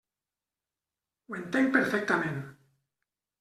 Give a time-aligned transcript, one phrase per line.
[1.27, 2.41] Ho entenc perfectament.